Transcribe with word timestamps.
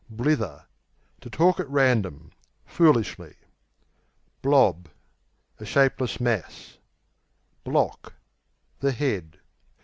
Blither 0.09 0.65
To 1.19 1.29
talk 1.29 1.59
at 1.59 1.69
random, 1.69 2.31
foolishly. 2.65 3.35
Blob 4.41 4.89
A 5.59 5.63
shapeless 5.63 6.19
mass. 6.19 6.79
Block 7.63 8.13
The 8.79 8.93
head. 8.93 9.37